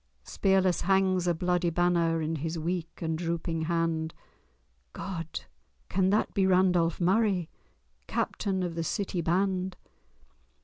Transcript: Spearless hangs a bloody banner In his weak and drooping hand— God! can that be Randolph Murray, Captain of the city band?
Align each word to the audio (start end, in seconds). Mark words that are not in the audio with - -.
Spearless 0.23 0.81
hangs 0.81 1.27
a 1.27 1.33
bloody 1.35 1.69
banner 1.69 2.23
In 2.23 2.37
his 2.37 2.57
weak 2.57 3.03
and 3.03 3.15
drooping 3.15 3.65
hand— 3.65 4.15
God! 4.93 5.41
can 5.89 6.09
that 6.09 6.33
be 6.33 6.47
Randolph 6.47 6.99
Murray, 6.99 7.51
Captain 8.07 8.63
of 8.63 8.73
the 8.73 8.83
city 8.83 9.21
band? 9.21 9.77